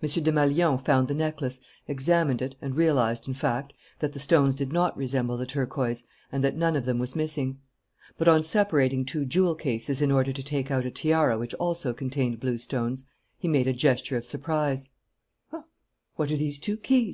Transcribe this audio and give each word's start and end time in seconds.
Desmalions 0.00 0.82
found 0.82 1.08
the 1.08 1.16
necklace, 1.16 1.60
examined 1.88 2.40
it, 2.40 2.54
and 2.62 2.76
realized, 2.76 3.26
in 3.26 3.34
fact, 3.34 3.72
that 3.98 4.12
the 4.12 4.20
stones 4.20 4.54
did 4.54 4.72
not 4.72 4.96
resemble 4.96 5.36
the 5.36 5.46
turquoise 5.46 6.04
and 6.30 6.44
that 6.44 6.56
none 6.56 6.76
of 6.76 6.84
them 6.84 7.00
was 7.00 7.16
missing. 7.16 7.58
But, 8.16 8.28
on 8.28 8.44
separating 8.44 9.04
two 9.04 9.24
jewel 9.24 9.56
cases 9.56 10.00
in 10.00 10.12
order 10.12 10.30
to 10.30 10.42
take 10.44 10.70
out 10.70 10.86
a 10.86 10.92
tiara 10.92 11.36
which 11.40 11.54
also 11.54 11.92
contained 11.92 12.38
blue 12.38 12.58
stones, 12.58 13.02
he 13.36 13.48
made 13.48 13.66
a 13.66 13.72
gesture 13.72 14.16
of 14.16 14.24
surprise. 14.24 14.90
"What 16.14 16.30
are 16.30 16.36
these 16.36 16.60
two 16.60 16.76
keys?" 16.76 17.12